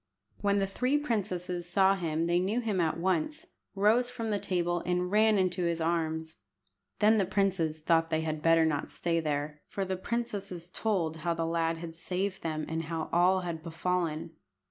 [0.39, 4.81] When the three princesses saw him they knew him at once, rose from the table,
[4.83, 6.37] and ran into his arms.
[6.97, 11.35] Then the princes thought they had better not stay there, for the princesses told how
[11.35, 14.31] the lad had saved them, and how all had befallen.